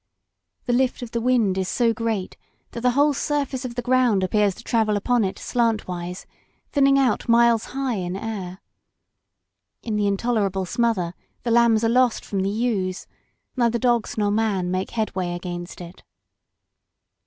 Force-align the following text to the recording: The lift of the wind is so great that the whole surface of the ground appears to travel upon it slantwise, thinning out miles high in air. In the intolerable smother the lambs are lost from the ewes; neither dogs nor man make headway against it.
The 0.65 0.73
lift 0.73 1.03
of 1.03 1.11
the 1.11 1.21
wind 1.21 1.59
is 1.59 1.69
so 1.69 1.93
great 1.93 2.35
that 2.71 2.81
the 2.81 2.93
whole 2.97 3.13
surface 3.13 3.63
of 3.65 3.75
the 3.75 3.83
ground 3.83 4.23
appears 4.23 4.55
to 4.55 4.63
travel 4.63 4.97
upon 4.97 5.23
it 5.23 5.35
slantwise, 5.37 6.25
thinning 6.71 6.97
out 6.97 7.29
miles 7.29 7.65
high 7.65 7.97
in 7.97 8.15
air. 8.15 8.61
In 9.83 9.97
the 9.97 10.07
intolerable 10.07 10.65
smother 10.65 11.13
the 11.43 11.51
lambs 11.51 11.83
are 11.83 11.87
lost 11.89 12.25
from 12.25 12.39
the 12.39 12.49
ewes; 12.49 13.05
neither 13.55 13.77
dogs 13.77 14.17
nor 14.17 14.31
man 14.31 14.71
make 14.71 14.89
headway 14.89 15.35
against 15.35 15.79
it. 15.79 16.01